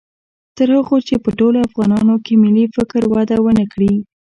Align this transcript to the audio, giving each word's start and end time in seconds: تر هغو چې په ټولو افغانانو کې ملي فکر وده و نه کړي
تر 0.57 0.67
هغو 0.77 0.97
چې 1.07 1.15
په 1.23 1.29
ټولو 1.39 1.57
افغانانو 1.67 2.15
کې 2.25 2.33
ملي 2.43 2.65
فکر 2.75 3.01
وده 3.13 3.37
و 3.41 3.45
نه 3.59 3.65
کړي 3.71 3.93